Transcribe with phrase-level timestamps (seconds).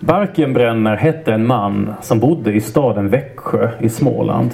[0.00, 4.50] Barkenbränner hette en man som bodde i staden Växjö i Småland.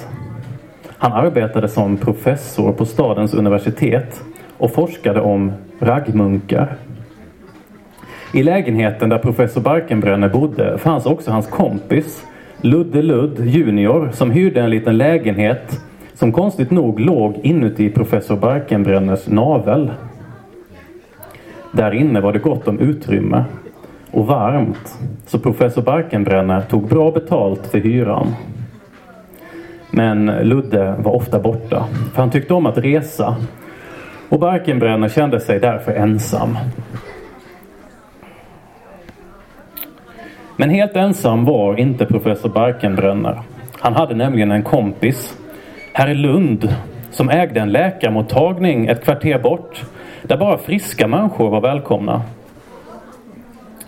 [0.97, 4.23] Han arbetade som professor på stadens universitet
[4.57, 6.75] och forskade om raggmunkar.
[8.33, 12.25] I lägenheten där professor Barkenbränner bodde fanns också hans kompis
[12.61, 15.81] Ludde Ludd junior som hyrde en liten lägenhet
[16.13, 19.91] som konstigt nog låg inuti professor Barkenbränners navel.
[21.71, 23.43] Där inne var det gott om utrymme
[24.17, 28.35] och varmt så professor Barkenbränner tog bra betalt för hyran.
[29.91, 33.35] Men Ludde var ofta borta för han tyckte om att resa
[34.29, 36.57] och Barkenbränner kände sig därför ensam.
[40.55, 43.41] Men helt ensam var inte professor Barkenbränner.
[43.79, 45.37] Han hade nämligen en kompis,
[45.93, 46.75] herr Lund,
[47.11, 49.83] som ägde en läkarmottagning ett kvarter bort
[50.23, 52.21] där bara friska människor var välkomna.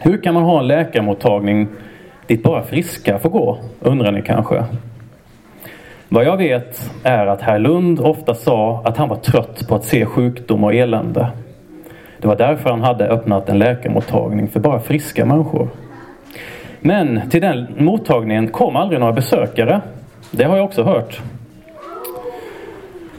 [0.01, 1.67] Hur kan man ha en läkarmottagning
[2.27, 4.63] dit bara friska får gå, undrar ni kanske?
[6.09, 9.85] Vad jag vet är att herr Lund ofta sa att han var trött på att
[9.85, 11.27] se sjukdom och elände.
[12.21, 15.67] Det var därför han hade öppnat en läkarmottagning för bara friska människor.
[16.79, 19.81] Men till den mottagningen kom aldrig några besökare.
[20.31, 21.21] Det har jag också hört.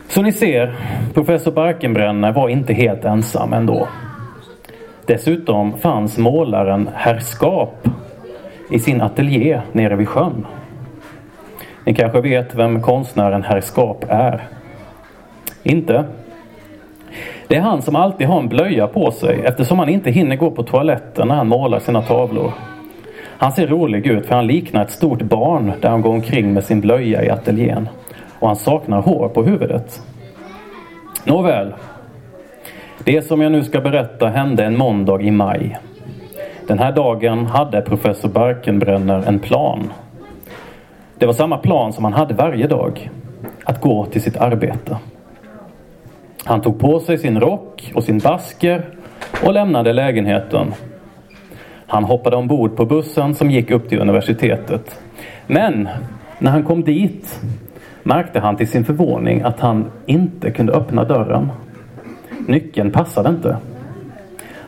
[0.09, 0.75] Så ni ser,
[1.15, 3.89] professor Barkenbrenner var inte helt ensam ändå.
[5.11, 7.89] Dessutom fanns målaren Herr Skap
[8.70, 10.47] i sin ateljé nere vid sjön.
[11.84, 14.48] Ni kanske vet vem konstnären Herr Skap är?
[15.62, 16.05] Inte?
[17.48, 20.50] Det är han som alltid har en blöja på sig eftersom han inte hinner gå
[20.50, 22.53] på toaletten när han målar sina tavlor.
[23.38, 26.64] Han ser rolig ut för han liknar ett stort barn där han går omkring med
[26.64, 27.88] sin blöja i ateljén.
[28.38, 30.03] Och han saknar hår på huvudet.
[31.25, 31.72] Nåväl.
[33.05, 35.79] Det som jag nu ska berätta hände en måndag i maj.
[36.67, 39.93] Den här dagen hade professor Barkenbrenner en plan.
[41.19, 43.11] Det var samma plan som han hade varje dag.
[43.65, 44.97] Att gå till sitt arbete.
[46.44, 48.84] Han tog på sig sin rock och sin basker
[49.44, 50.75] och lämnade lägenheten
[51.91, 55.00] han hoppade ombord på bussen som gick upp till universitetet.
[55.47, 55.88] Men
[56.38, 57.41] när han kom dit
[58.03, 61.53] märkte han till sin förvåning att han inte kunde öppna dörren.
[62.47, 63.56] Nyckeln passade inte.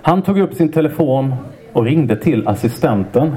[0.03, 1.35] Han tog upp sin telefon
[1.73, 3.37] och ringde till assistenten.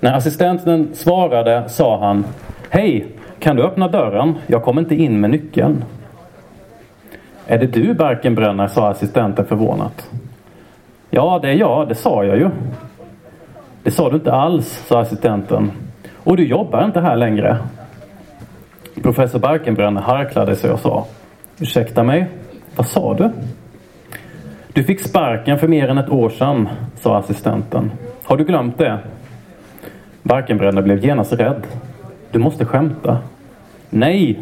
[0.00, 2.24] När assistenten svarade sa han
[2.70, 3.06] Hej,
[3.38, 4.34] kan du öppna dörren?
[4.46, 5.84] Jag kommer inte in med nyckeln.
[7.46, 8.66] Är det du Barkenbränner?
[8.66, 10.10] sa assistenten förvånat.
[11.10, 12.50] Ja, det är jag, det sa jag ju.
[13.82, 15.70] Det sa du inte alls, sa assistenten.
[16.14, 17.58] Och du jobbar inte här längre.
[19.02, 21.06] Professor Barkenbränn harklade sig och sa
[21.60, 22.26] Ursäkta mig,
[22.76, 23.30] vad sa du?
[24.72, 26.68] Du fick sparken för mer än ett år sedan,
[27.00, 27.90] sa assistenten.
[28.22, 28.98] Har du glömt det?
[30.22, 31.66] Barkenbränner blev genast rädd.
[32.30, 33.18] Du måste skämta.
[33.90, 34.40] Nej,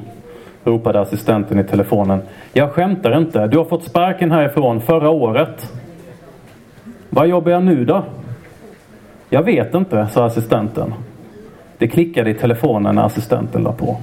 [0.65, 2.23] ropade assistenten i telefonen.
[2.53, 3.47] Jag skämtar inte.
[3.47, 5.73] Du har fått sparken härifrån förra året.
[7.11, 8.05] Vad jobbar jag nu då?
[9.31, 10.95] Jag vet inte, sa assistenten.
[11.79, 13.97] Det klickade i telefonen när assistenten la på.